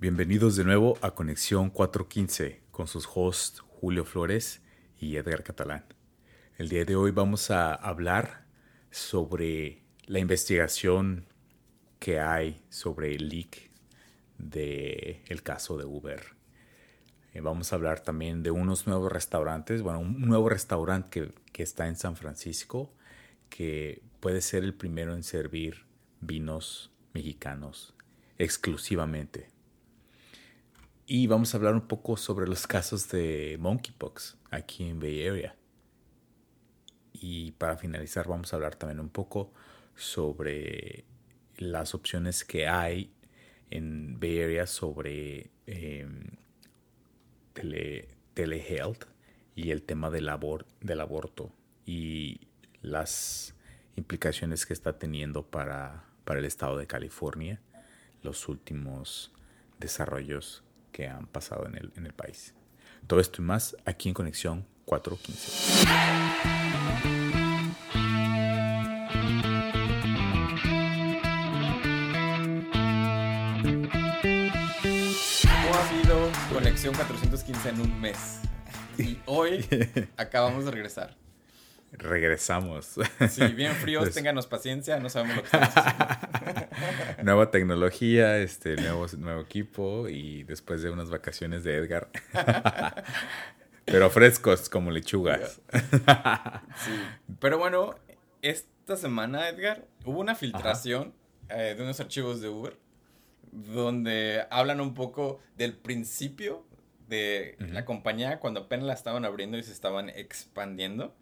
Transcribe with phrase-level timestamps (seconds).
[0.00, 4.62] Bienvenidos de nuevo a Conexión 415 con sus hosts Julio Flores
[4.98, 5.84] y Edgar Catalán.
[6.56, 8.46] El día de hoy vamos a hablar
[8.90, 11.26] sobre la investigación
[11.98, 13.70] que hay sobre el leak
[14.38, 16.34] del el caso de Uber.
[17.34, 21.88] Eh, vamos a hablar también de unos nuevos restaurantes, bueno, un nuevo restaurante que está
[21.88, 22.90] en San Francisco
[23.50, 25.84] que puede ser el primero en servir
[26.22, 27.94] vinos mexicanos
[28.38, 29.49] exclusivamente.
[31.12, 35.56] Y vamos a hablar un poco sobre los casos de monkeypox aquí en Bay Area.
[37.12, 39.52] Y para finalizar vamos a hablar también un poco
[39.96, 41.02] sobre
[41.56, 43.12] las opciones que hay
[43.70, 46.06] en Bay Area sobre eh,
[47.54, 49.06] tele, telehealth
[49.56, 50.30] y el tema del,
[50.80, 51.52] del aborto
[51.86, 52.38] y
[52.82, 53.56] las
[53.96, 57.60] implicaciones que está teniendo para, para el estado de California
[58.22, 59.32] los últimos
[59.80, 62.54] desarrollos que han pasado en el, en el país.
[63.06, 65.86] Todo esto y más aquí en Conexión 415.
[75.42, 78.40] ¿Cómo ha sido Conexión 415 en un mes?
[78.98, 79.66] Y hoy
[80.16, 81.16] acabamos de regresar.
[81.92, 82.94] Regresamos.
[83.28, 86.39] Sí, bien fríos, ténganos paciencia, no sabemos lo que estamos haciendo.
[87.22, 92.08] Nueva tecnología, este nuevo, nuevo equipo y después de unas vacaciones de Edgar.
[93.84, 95.60] Pero frescos como lechugas.
[95.72, 96.92] Sí.
[97.40, 97.96] Pero bueno,
[98.42, 101.12] esta semana, Edgar, hubo una filtración
[101.48, 102.76] eh, de unos archivos de Uber
[103.52, 106.64] donde hablan un poco del principio
[107.08, 111.16] de la compañía cuando apenas la estaban abriendo y se estaban expandiendo.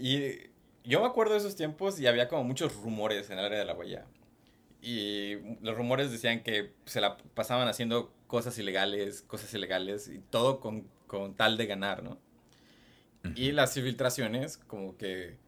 [0.00, 0.53] Y
[0.84, 3.64] yo me acuerdo de esos tiempos y había como muchos rumores en el área de
[3.64, 4.04] la bahía.
[4.82, 10.60] Y los rumores decían que se la pasaban haciendo cosas ilegales, cosas ilegales, y todo
[10.60, 12.18] con, con tal de ganar, ¿no?
[13.34, 15.38] Y las infiltraciones como que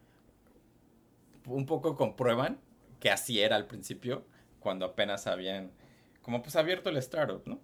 [1.45, 2.59] un poco comprueban
[2.99, 4.25] que así era al principio,
[4.59, 5.69] cuando apenas habían
[6.23, 7.61] como pues abierto el startup, ¿no?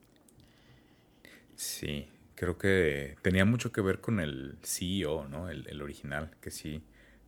[1.56, 5.50] Sí, creo que tenía mucho que ver con el CEO, ¿no?
[5.50, 6.84] El, el original, que sí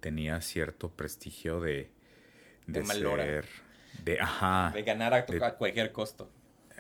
[0.06, 1.90] tenía cierto prestigio de,
[2.68, 3.46] De de ser,
[4.04, 6.30] de, ajá, De ganar a, De- a cualquier costo.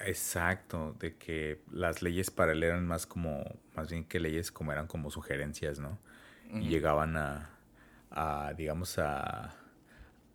[0.05, 3.43] exacto, de que las leyes para él eran más como,
[3.75, 5.97] más bien que leyes como eran como sugerencias, ¿no?
[6.61, 7.49] Y llegaban a,
[8.11, 9.55] a, digamos, a,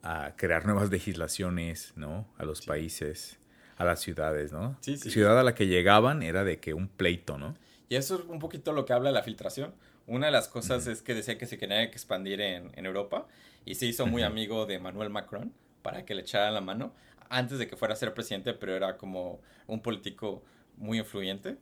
[0.03, 2.27] a crear nuevas legislaciones, ¿no?
[2.39, 3.39] A los países,
[3.77, 4.77] a las ciudades, ¿no?
[4.81, 5.11] Sí, sí.
[5.13, 7.55] Ciudad a la que llegaban era de que un pleito, ¿no?
[7.91, 9.75] Y eso es un poquito lo que habla la filtración.
[10.07, 13.27] Una de las cosas es que decía que se quería expandir en, en Europa
[13.67, 15.53] y se hizo muy amigo de Manuel Macron
[15.83, 16.95] para que le echara la mano
[17.29, 20.43] antes de que fuera a ser presidente, pero era como un político
[20.77, 21.57] muy influyente.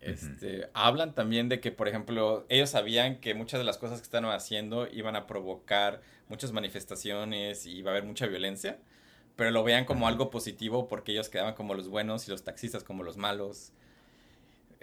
[0.00, 4.04] Este, Hablan también de que, por ejemplo, ellos sabían que muchas de las cosas que
[4.04, 8.78] estaban haciendo iban a provocar muchas manifestaciones y iba a haber mucha violencia,
[9.36, 12.82] pero lo veían como algo positivo porque ellos quedaban como los buenos y los taxistas
[12.82, 13.72] como los malos.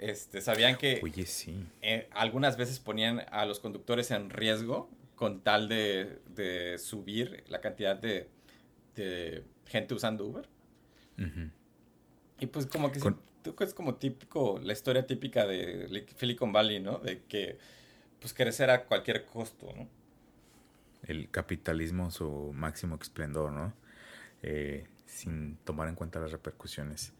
[0.04, 1.66] Este, sabían que Oye, sí.
[1.80, 7.60] eh, algunas veces ponían a los conductores en riesgo con tal de, de subir la
[7.62, 8.28] cantidad de,
[8.96, 10.46] de gente usando Uber.
[12.38, 13.18] Y pues como que Con-
[13.60, 16.98] es como típico, la historia típica de Li- Silicon Valley, ¿no?
[16.98, 17.56] De que
[18.20, 19.88] pues crecer a cualquier costo, ¿no?
[21.06, 23.74] el capitalismo su máximo esplendor, ¿no?
[24.42, 27.12] Eh, sin tomar en cuenta las repercusiones.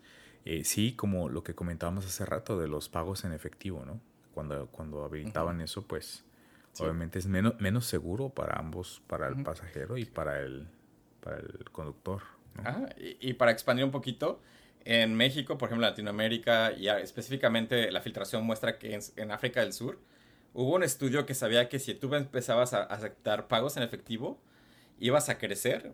[0.45, 4.01] Eh, sí, como lo que comentábamos hace rato de los pagos en efectivo, ¿no?
[4.35, 6.25] Cuando, cuando habilitaban eso, pues
[6.73, 6.83] Sí.
[6.83, 10.67] obviamente es menos, menos seguro para ambos, para el pasajero y para el,
[11.21, 12.21] para el conductor.
[12.57, 12.69] ¿no?
[12.69, 14.41] Ajá, Y, y para expandir un poquito,
[14.85, 19.73] en México, por ejemplo, Latinoamérica, y específicamente la filtración muestra que en, en África del
[19.73, 20.01] Sur
[20.53, 24.41] hubo un estudio que sabía que si tú empezabas a aceptar pagos en efectivo,
[24.99, 25.93] ibas a crecer,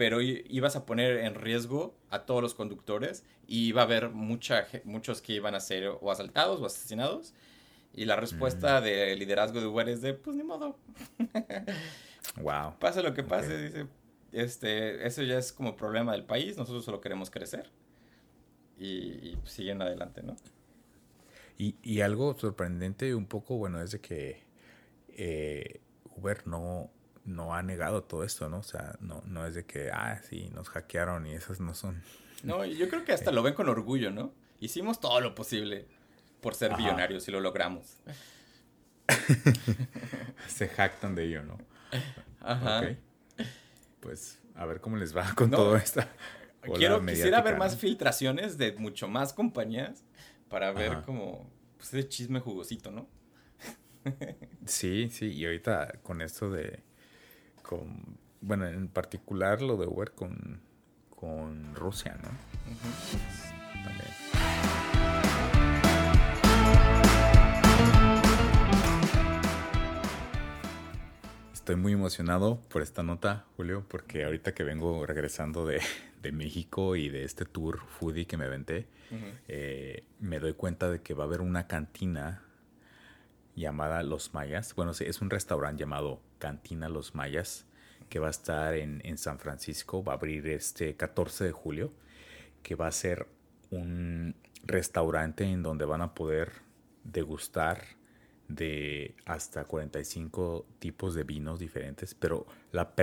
[0.00, 4.66] pero ibas a poner en riesgo a todos los conductores y iba a haber mucha,
[4.84, 7.34] muchos que iban a ser o asaltados o asesinados.
[7.92, 10.78] Y la respuesta de liderazgo de Uber es de, pues ni modo,
[12.40, 12.78] Wow.
[12.78, 13.60] pase lo que pase, Ok.
[13.60, 13.86] dice,
[14.32, 17.68] este, eso ya es como problema del país, nosotros solo queremos crecer.
[18.78, 20.34] Y, y siguen adelante, ¿no?
[21.58, 24.44] Y, y algo sorprendente un poco, bueno, es de que
[25.08, 25.82] eh,
[26.16, 26.90] Uber no,
[27.24, 28.58] no ha negado todo esto, ¿no?
[28.58, 32.02] O sea, no, no es de que, ah, sí, nos hackearon y esas no son...
[32.42, 34.32] No, yo creo que hasta lo ven con orgullo, ¿no?
[34.60, 35.86] Hicimos todo lo posible
[36.40, 36.82] por ser Ajá.
[36.82, 37.98] billonarios y lo logramos.
[40.48, 41.58] Se jactan de ello, ¿no?
[42.40, 42.80] Ajá.
[42.80, 42.96] Ok.
[44.00, 45.58] Pues a ver cómo les va con No.
[45.58, 46.02] todo esto.
[46.74, 50.04] Quiero, quisiera ver más filtraciones de mucho más compañías
[50.48, 53.08] para ver como pues, ese chisme jugosito, ¿no?
[54.66, 56.82] sí, sí, y ahorita con esto de,
[57.62, 60.60] con, bueno, en particular lo de Uber con,
[61.10, 62.30] con Rusia, ¿no?
[71.52, 75.80] Estoy muy emocionado por esta nota, Julio, porque ahorita que vengo regresando de,
[76.32, 78.88] México y de este tour foodie que me aventé,
[79.46, 82.42] eh, me doy cuenta de que va a haber una cantina
[83.60, 84.74] llamada Los Mayas.
[84.74, 87.66] Bueno, es un restaurante llamado Cantina Los Mayas
[88.08, 90.02] que va a estar en, en San Francisco.
[90.02, 91.92] Va a abrir este 14 de julio,
[92.62, 93.28] que va a ser
[93.70, 94.34] un
[94.64, 96.50] restaurante en donde van a poder
[97.04, 97.82] degustar
[98.48, 102.94] de hasta 45 tipos de vinos diferentes, pero la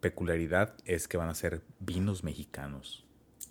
[0.00, 3.04] peculiaridad es que van a ser vinos mexicanos.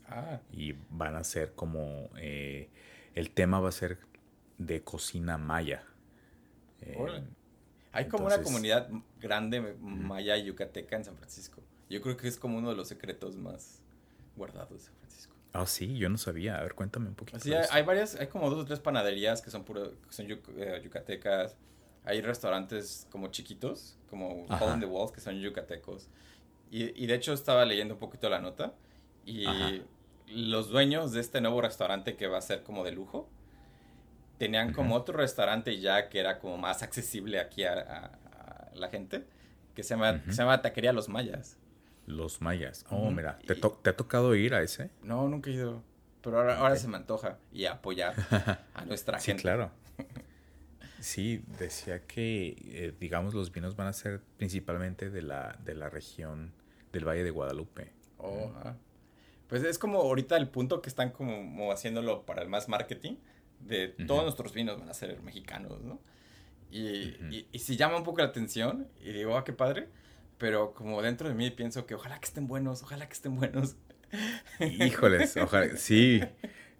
[0.07, 0.39] Ah.
[0.51, 2.69] Y van a ser como, eh,
[3.13, 3.99] el tema va a ser
[4.57, 5.83] de cocina maya.
[6.81, 7.23] Eh,
[7.91, 8.89] Hay como una comunidad
[9.19, 11.61] grande maya y yucateca en San Francisco.
[11.89, 13.81] Yo creo que es como uno de los secretos más
[14.35, 15.35] guardados de San Francisco.
[15.53, 16.57] Ah, sí, yo no sabía.
[16.57, 17.39] A ver, cuéntame un poquito.
[17.39, 21.57] Sí, hay, varias, hay como dos o tres panaderías que son puro, son eh, yucatecas.
[22.05, 26.07] Hay restaurantes como chiquitos, como Hole in the Walls, que son yucatecos.
[26.71, 28.73] Y, y, de hecho estaba leyendo un poquito la nota.
[29.25, 29.45] Y
[30.27, 33.29] los dueños de este nuevo restaurante que va a ser como de lujo,
[34.41, 38.17] tenían como otro restaurante ya que era como más accesible aquí a,
[38.73, 39.23] la gente,
[39.75, 41.59] que se llama, se llama Taquería Los Mayas.
[42.07, 42.83] Los Mayas.
[42.89, 44.89] Oh, mira, ¿te, ha tocado ir a ese?
[45.03, 45.83] No, nunca he ido.
[46.23, 48.15] Pero ahora, ahora se me antoja y apoyar
[48.73, 49.43] a nuestra sí, gente.
[49.43, 49.71] claro.
[50.99, 55.89] Sí, decía que, eh, digamos, los vinos van a ser principalmente de la, de la
[55.89, 56.53] región
[56.93, 57.91] del Valle de Guadalupe.
[58.19, 58.51] Oh,
[59.47, 63.15] Pues es como ahorita el punto que están como haciéndolo para el más marketing
[63.65, 65.99] de todos nuestros vinos van a ser mexicanos, ¿no?
[66.71, 69.89] Y, y, si llama un poco la atención y digo, ah, qué padre,
[70.37, 73.75] pero como dentro de mí pienso que ojalá que estén buenos, ojalá que estén buenos.
[74.59, 76.21] Híjoles, ojalá, sí,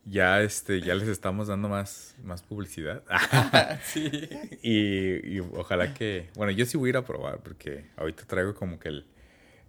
[0.06, 3.04] ya, este, ya les estamos dando más, más publicidad.
[3.84, 4.10] sí.
[4.64, 8.54] Y, y, ojalá que, bueno, yo sí voy a ir a probar porque ahorita traigo
[8.56, 9.06] como que el,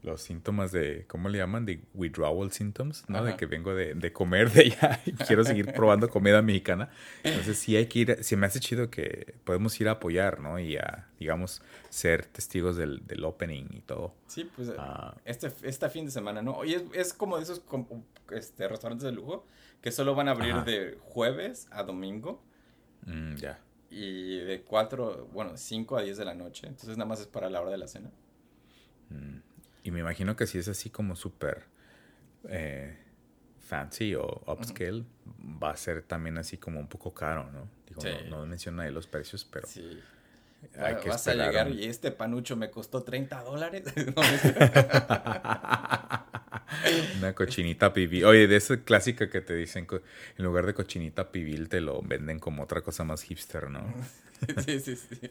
[0.02, 1.64] los síntomas de, ¿cómo le llaman?
[1.64, 3.22] De withdrawal symptoms, ¿no?
[3.24, 6.90] De que vengo de, de, comer de allá y quiero seguir probando comida mexicana.
[7.22, 10.58] Entonces sí hay que ir, se me hace chido que podemos ir a apoyar, ¿no?
[10.58, 14.14] Y a, digamos, ser testigos del, del opening y todo.
[14.26, 15.14] Sí, pues ah.
[15.24, 16.64] este, este fin de semana, ¿no?
[16.64, 17.62] Y es, es como de esos
[18.30, 19.46] este, restaurantes de lujo
[19.80, 22.42] que solo van a abrir de jueves a domingo.
[23.06, 23.60] Mm, ya.
[23.90, 26.66] Y de 4, bueno, 5 a 10 de la noche.
[26.66, 28.10] Entonces nada más es para la hora de la cena.
[29.82, 31.64] Y me imagino que si es así como súper
[32.48, 32.96] eh,
[33.60, 35.04] fancy o upscale,
[35.62, 37.68] va a ser también así como un poco caro, ¿no?
[37.88, 39.66] Digo, no, no menciona ahí los precios, pero...
[39.66, 40.00] Sí.
[40.78, 43.82] Hay que Vas a llegar y este panucho me costó 30 dólares.
[47.18, 48.24] Una cochinita pibil.
[48.24, 49.86] Oye, de esa clásica que te dicen,
[50.38, 53.92] en lugar de cochinita pibil, te lo venden como otra cosa más hipster, ¿no?
[54.64, 55.30] sí, sí, sí.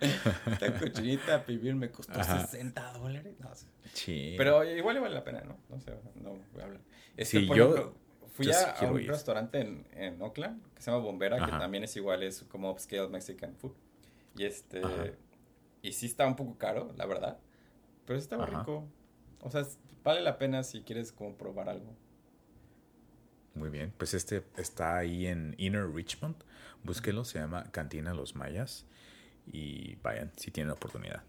[0.00, 3.34] Esta cochinita pibil me costó 60 dólares.
[3.40, 3.50] No,
[3.92, 4.34] sí.
[4.36, 5.58] Pero igual vale la pena, ¿no?
[5.70, 6.80] No sé, no voy a hablar.
[7.18, 7.94] sí, yo
[8.26, 12.22] fui a, un restaurante en, en, Oakland que se llama Bombera, que también es igual,
[12.22, 13.72] es como upscale Mexican food.
[14.36, 14.82] Y este.
[15.80, 17.38] Y sí está un poco caro, la verdad.
[18.04, 18.86] Pero estaba rico.
[19.40, 19.64] O sea,
[20.02, 21.96] vale la pena si quieres como probar algo.
[23.54, 26.36] Muy bien, pues este está ahí en Inner Richmond.
[26.82, 28.84] Búsquelo, se llama Cantina Los Mayas
[29.52, 31.22] y vayan si tienen la oportunidad.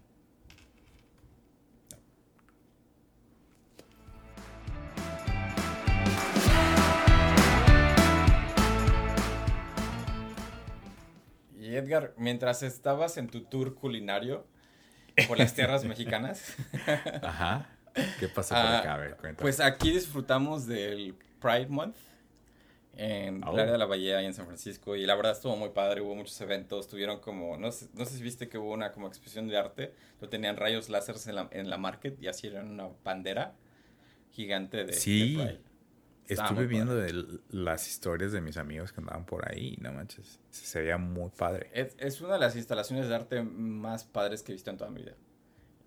[11.58, 14.46] Y Edgar, mientras estabas en tu tour culinario
[15.26, 16.54] por las tierras mexicanas.
[17.22, 17.66] Ajá.
[18.20, 18.94] ¿Qué pasa por acá?
[18.94, 21.96] A ver, Pues aquí disfrutamos del Pride Month
[22.98, 25.68] en el área de la Bahía y en San Francisco y la verdad estuvo muy
[25.68, 28.90] padre, hubo muchos eventos, tuvieron como, no sé, no sé si viste que hubo una
[28.90, 32.48] como exposición de arte, lo tenían rayos láseres en la, en la market y así
[32.48, 33.54] eran una bandera
[34.32, 34.94] gigante de...
[34.94, 35.38] Sí,
[36.26, 40.80] estuve viendo de las historias de mis amigos que andaban por ahí no manches, se
[40.80, 41.70] veía muy padre.
[41.72, 44.90] Es, es, una de las instalaciones de arte más padres que he visto en toda
[44.90, 45.14] mi vida.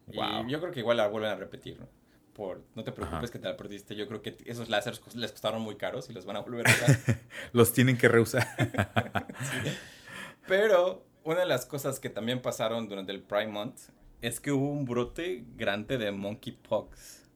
[0.07, 1.87] Y yo creo que igual la vuelven a repetir, ¿no?
[2.33, 3.95] Por no te preocupes que te la perdiste.
[3.95, 6.71] Yo creo que esos láseres les costaron muy caros y los van a volver a
[6.71, 6.97] usar.
[7.53, 8.47] los tienen que reusar.
[10.47, 13.79] Pero una de las cosas que también pasaron durante el Prime Month
[14.21, 17.29] es que hubo un brote grande de monkeypox.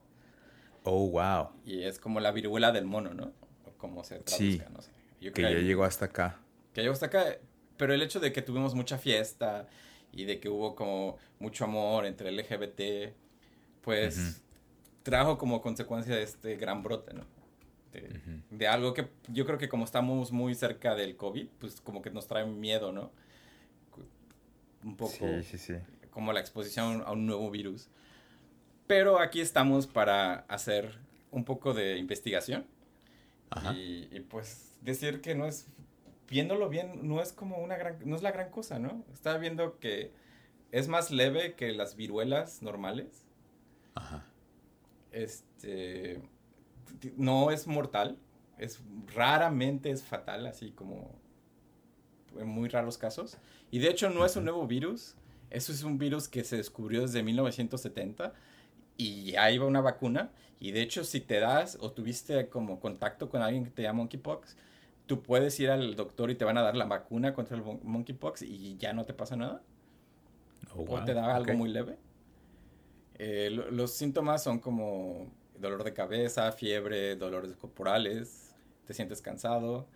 [0.83, 1.49] Oh, wow.
[1.65, 3.33] Y es como la viruela del mono, ¿no?
[3.77, 4.91] Como se traduzca, no sé.
[5.19, 6.39] Yo que ya llegó hasta acá.
[6.73, 7.37] Que llegó hasta acá.
[7.77, 9.67] Pero el hecho de que tuvimos mucha fiesta
[10.11, 13.13] y de que hubo como mucho amor entre LGBT,
[13.81, 14.43] pues
[15.05, 17.23] trajo como consecuencia de este gran brote, ¿no?
[17.91, 22.01] De, de, algo que yo creo que como estamos muy cerca del COVID, pues como
[22.01, 23.11] que nos trae miedo, ¿no?
[24.83, 25.73] Un poco sí, sí, sí.
[26.09, 27.87] como la exposición a un nuevo virus.
[28.87, 30.97] Pero aquí estamos para hacer
[31.31, 32.65] un poco de investigación.
[33.73, 35.67] Y, y, pues decir que no es,
[36.27, 39.05] viéndolo bien, no es como una gran, no es la gran cosa, ¿no?
[39.13, 40.11] Estaba viendo que
[40.71, 43.23] es más leve que las viruelas normales.
[43.93, 44.25] Ajá.
[45.15, 46.21] Este,
[47.15, 48.17] no es mortal,
[48.57, 48.81] es
[49.15, 51.15] raramente es fatal, así como
[52.37, 53.37] en muy raros casos.
[53.71, 55.15] Y de hecho no es un nuevo virus,
[55.49, 58.33] eso es un virus que se descubrió desde 1970
[58.97, 60.31] y ahí va una vacuna.
[60.59, 63.99] Y de hecho, si te das o tuviste como contacto con alguien que te llama
[63.99, 64.57] monkeypox,
[65.05, 68.41] tú puedes ir al doctor y te van a dar la vacuna contra el monkeypox
[68.41, 69.61] y ya no te pasa nada.
[70.75, 71.97] Oh, o te da algo muy leve.
[73.17, 78.53] Eh, los síntomas son como dolor de cabeza, fiebre, dolores corporales,
[78.85, 79.87] te sientes cansado.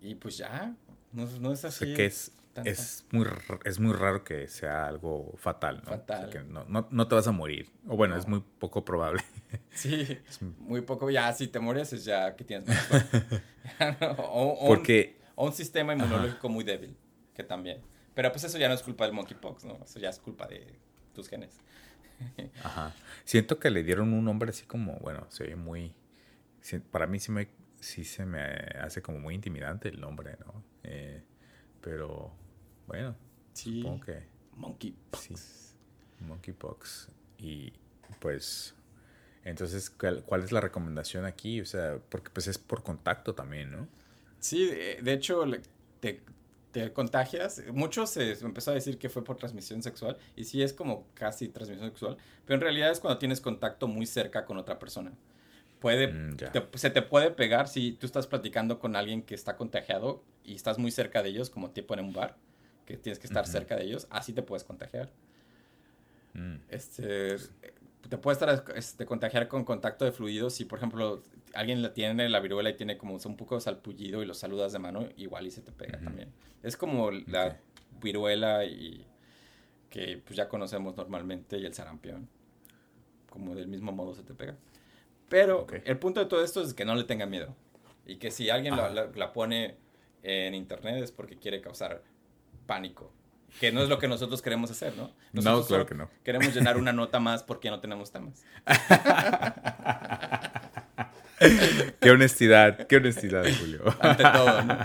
[0.00, 0.76] Y pues ya,
[1.12, 1.94] no, no es así.
[1.94, 2.32] que es
[2.64, 3.26] es muy,
[3.64, 5.90] es muy raro que sea algo fatal, ¿no?
[5.90, 6.30] Fatal.
[6.30, 7.70] que no, no, te vas a morir.
[7.86, 9.22] O bueno, es muy poco probable.
[9.70, 10.18] Sí,
[10.58, 11.10] muy poco.
[11.10, 12.68] Ya, si te mueres es ya que tienes
[14.18, 15.16] o, Porque...
[15.36, 16.96] Un, un sistema inmunológico muy débil,
[17.34, 17.80] que también.
[18.14, 19.78] Pero pues eso ya no es culpa del monkeypox, ¿no?
[19.84, 20.78] Eso ya es culpa de
[21.16, 21.58] tus genes.
[22.62, 22.94] Ajá.
[23.24, 25.92] Siento que le dieron un nombre así como, bueno, se ve muy...
[26.90, 27.48] Para mí sí, me,
[27.80, 30.64] sí se me hace como muy intimidante el nombre, ¿no?
[30.82, 31.22] Eh,
[31.80, 32.32] pero
[32.86, 33.16] bueno,
[33.52, 33.82] sí.
[33.82, 34.26] supongo que.
[34.54, 35.20] Monkeypox.
[35.20, 35.34] Sí.
[36.20, 37.08] Monkeypox.
[37.38, 37.72] Y
[38.20, 38.74] pues.
[39.44, 41.60] Entonces, ¿cuál, es la recomendación aquí?
[41.60, 43.86] O sea, porque pues es por contacto también, ¿no?
[44.40, 45.44] Sí, de, hecho,
[46.00, 46.20] te,
[46.76, 47.62] te, contagias.
[47.72, 50.16] Muchos se empezó a decir que fue por transmisión sexual.
[50.36, 52.16] Y sí es como casi transmisión sexual.
[52.44, 55.12] Pero en realidad es cuando tienes contacto muy cerca con otra persona.
[55.80, 56.36] Puede, mm,
[56.74, 60.78] se te puede pegar si tú estás platicando con alguien que está contagiado y estás
[60.78, 62.36] muy cerca de ellos, como tipo en un bar
[62.86, 65.10] que tienes que estar cerca de ellos, así te puedes contagiar.
[66.34, 66.56] Mm.
[66.68, 67.36] Este,
[68.08, 70.54] te puedes estar, este, contagiar con contacto de fluidos.
[70.54, 71.24] Si, por ejemplo,
[71.56, 74.72] alguien la tiene la viruela y tiene como un poco de salpullido y lo saludas
[74.72, 76.32] de mano, igual y se te pega también.
[76.62, 77.58] Es como la
[78.00, 79.06] viruela y
[79.90, 82.28] que pues, ya conocemos normalmente y el sarampión.
[83.30, 84.56] Como del mismo modo se te pega.
[85.28, 87.54] Pero el punto de todo esto es que no le tengan miedo.
[88.06, 89.76] Y que si alguien la, la, pone
[90.22, 92.02] en internet es porque quiere causar
[92.66, 93.12] pánico.
[93.60, 95.10] Que no es lo que nosotros queremos hacer, ¿no?
[95.32, 96.10] no, claro que no.
[96.22, 98.44] Queremos llenar una nota más porque no tenemos temas.
[102.00, 103.82] qué honestidad, qué honestidad, Julio.
[104.00, 104.78] Ante todo, ¿no?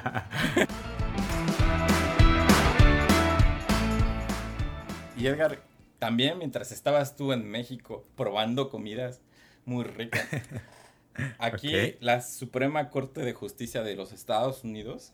[5.18, 5.62] Y Edgar,
[6.00, 9.22] también mientras estabas tú en México probando comidas
[9.66, 10.28] muy ricas,
[11.38, 15.14] aquí la Suprema Corte de Justicia de los Estados Unidos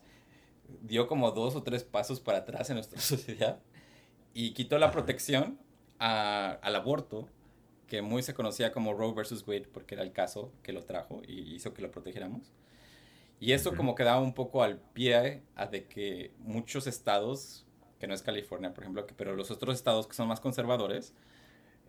[0.80, 3.60] dio como dos o tres pasos para atrás en nuestra sociedad
[4.32, 5.58] y quitó la protección
[5.98, 7.28] al aborto,
[7.88, 11.22] que muy se conocía como Roe versus Wade, porque era el caso que lo trajo
[11.26, 12.52] y hizo que lo protegiéramos.
[13.40, 17.64] Y eso como que daba un poco al pie a de que muchos estados,
[17.98, 21.14] que no es California, por ejemplo, pero los otros estados que son más conservadores,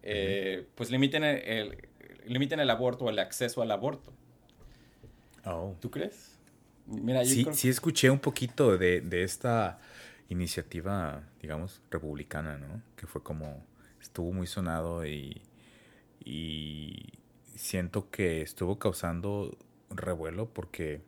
[0.03, 1.89] eh, pues limiten el,
[2.25, 4.13] limiten el aborto o el acceso al aborto.
[5.45, 5.75] Oh.
[5.79, 6.37] ¿Tú crees?
[7.25, 9.79] sí, sí escuché un poquito de, esta
[10.29, 12.81] iniciativa, digamos, republicana, ¿no?
[12.95, 13.65] Que fue como,
[13.99, 15.41] estuvo muy sonado y,
[16.23, 17.13] y
[17.55, 19.57] siento que estuvo causando
[19.89, 21.01] revuelo porque,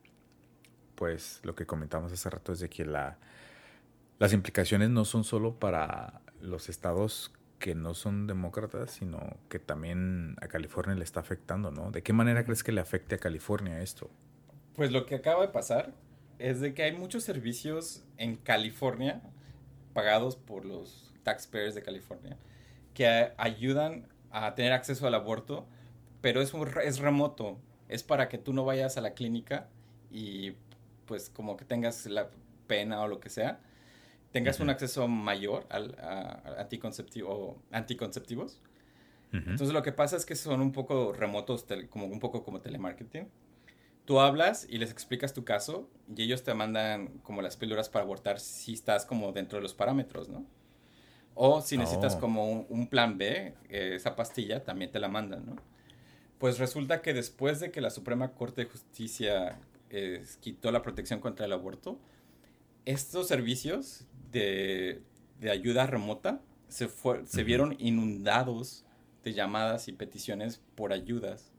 [0.95, 3.17] pues, lo que comentamos hace rato es de que la,
[4.19, 10.35] las implicaciones no son solo para los estados que no son demócratas, sino que también
[10.41, 11.91] a California le está afectando, ¿no?
[11.91, 14.09] ¿De qué manera crees que le afecte a California esto?
[14.75, 15.93] Pues lo que acaba de pasar
[16.39, 19.21] es de que hay muchos servicios en California
[19.93, 22.37] pagados por los taxpayers de California
[22.95, 25.67] que ayudan a tener acceso al aborto,
[26.21, 27.57] pero es, es remoto.
[27.87, 29.67] Es para que tú no vayas a la clínica
[30.11, 30.53] y
[31.05, 32.29] pues como que tengas la
[32.67, 33.59] pena o lo que sea,
[34.31, 38.61] tengas un acceso mayor al, a, anticonceptivo, anticonceptivos.
[39.33, 43.29] Entonces lo que pasa es que son un poco remotos, como un poco como telemarketing
[44.05, 48.03] tú hablas y les explicas tu caso y ellos te mandan como las píldoras para
[48.03, 50.45] abortar si estás como dentro de los parámetros, ¿no?
[51.33, 52.19] O si necesitas oh.
[52.19, 55.55] como un, plan B, eh, esa pastilla también te la mandan, ¿no?
[56.37, 59.59] Pues resulta que después de que la Suprema Corte de Justicia
[59.89, 61.99] eh, quitó la protección contra el aborto,
[62.85, 65.01] estos servicios de,
[65.39, 68.85] de ayuda remota se, fue, se vieron inundados
[69.23, 71.51] de llamadas y peticiones por ayudas.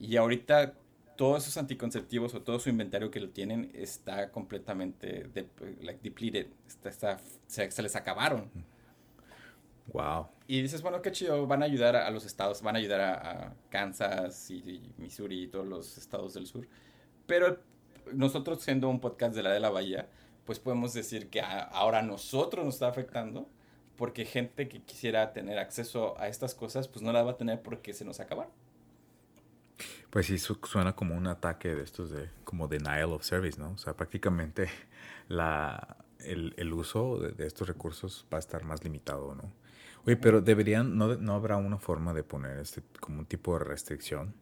[0.00, 0.74] Y ahorita
[1.16, 5.28] todos esos anticonceptivos o todo su inventario que lo tienen está completamente
[6.02, 6.48] depleted.
[6.84, 8.50] Está, se, les acabaron.
[9.92, 10.28] Wow.
[10.46, 13.54] Y dices, bueno, qué chido, van a ayudar a, los estados, van a ayudar a,
[13.70, 16.66] Kansas y, Missouri y todos los estados del sur.
[17.26, 17.58] Pero
[18.12, 20.08] nosotros siendo un podcast de la de la Bahía,
[20.44, 23.48] pues podemos decir que ahora nosotros nos está afectando
[23.96, 27.62] porque gente que quisiera tener acceso a estas cosas, pues no la va a tener
[27.62, 28.52] porque se nos acabaron.
[30.10, 33.72] Pues sí, suena como un ataque de estos de como denial of service, ¿no?
[33.72, 34.68] O sea, prácticamente
[35.28, 39.52] la, el, el uso de, estos recursos va a estar más limitado, ¿no?
[40.06, 43.64] Oye, pero deberían, no, no habrá una forma de poner este como un tipo de
[43.64, 44.34] restricción.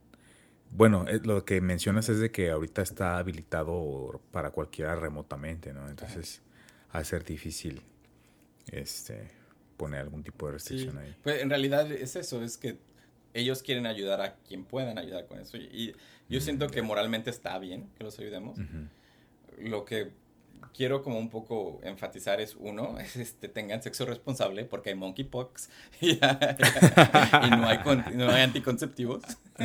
[0.70, 5.88] Bueno, eh, lo que mencionas es de que ahorita está habilitado para cualquiera remotamente, ¿no?
[5.88, 6.40] Entonces,
[6.94, 7.82] va a ser difícil
[8.66, 9.30] este
[9.76, 11.14] poner algún tipo de restricción ahí.
[11.22, 12.78] Pues en realidad es eso, es que
[13.34, 15.56] ellos quieren ayudar a quien puedan ayudar con eso.
[15.56, 15.94] Y
[16.28, 18.58] yo siento que moralmente está bien que los ayudemos.
[19.58, 20.10] Lo que
[20.74, 25.68] quiero como un poco enfatizar es uno, es este, tengan sexo responsable porque hay monkeypox
[26.00, 27.78] y, no, hay
[28.14, 29.22] no hay anticonceptivos.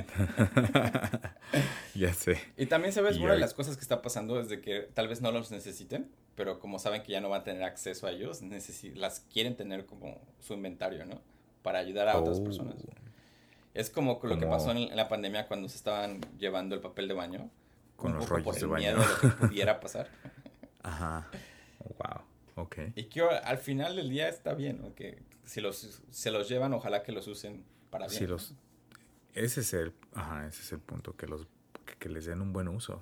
[1.96, 2.40] ya sé.
[2.58, 5.22] Y también sabes, una de las cosas que está pasando es de que tal vez
[5.22, 8.42] no los necesiten, pero como saben que ya no van a tener acceso a ellos,
[8.96, 11.22] las quieren tener como su inventario, ¿no?
[11.64, 12.76] Para ayudar a otras personas.
[12.88, 13.08] Oh.
[13.78, 17.14] Es como lo que pasó en la pandemia cuando se estaban llevando el papel de
[17.14, 17.52] baño.
[17.96, 18.80] Con los rollos por el de baño.
[18.80, 20.10] miedo de lo que pudiera pasar.
[20.88, 21.30] Ajá.
[21.80, 22.66] Wow.
[22.66, 22.78] Ok.
[22.96, 24.96] Y que al final del día está bien, ¿no?
[24.96, 28.30] Que si los, se los llevan, ojalá que los usen para bien.
[28.30, 28.54] los,
[29.34, 31.48] ese, es el, ajá, ese es el punto, que, los,
[32.00, 33.02] que, les den un buen uso.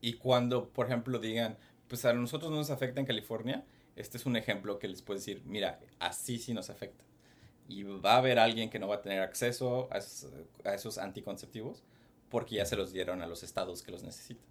[0.00, 4.26] Y cuando, por ejemplo, digan, pues a nosotros no nos afecta en California, este es
[4.26, 7.04] un ejemplo que les puede decir, mira, así sí nos afecta
[7.68, 11.82] y va a haber alguien que no va a tener acceso a esos, anticonceptivos
[12.28, 14.44] porque ya se los dieron a los estados que los necesitan.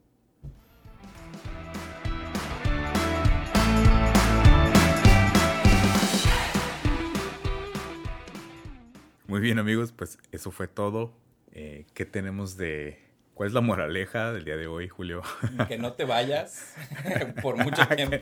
[9.31, 11.13] Muy bien amigos, pues eso fue todo.
[11.53, 12.99] Eh, ¿Qué tenemos de
[13.33, 15.21] ¿Cuál es la moraleja del día de hoy, Julio?
[15.69, 16.75] Que no te vayas
[17.41, 18.17] por mucho tiempo.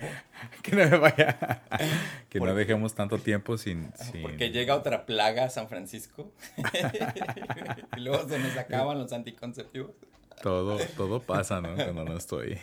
[0.62, 1.64] que, no me vaya.
[2.30, 3.92] que no dejemos tanto tiempo sin,
[4.22, 6.32] Porque llega otra plaga a San Francisco.
[7.98, 9.96] y luego se nos acaban los anticonceptivos.
[10.44, 11.74] Todo, todo pasa, ¿no?
[11.74, 12.60] Cuando no estoy.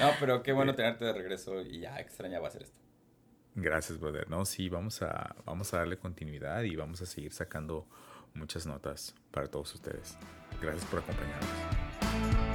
[0.00, 2.87] no, pero qué bueno tenerte de regreso y ya extrañaba hacer esto.
[3.54, 4.28] Gracias, brother.
[4.30, 7.86] No, sí, vamos a, vamos a darle continuidad y vamos a seguir sacando
[8.34, 10.16] muchas notas para todos ustedes.
[10.60, 12.47] Gracias por acompañarnos.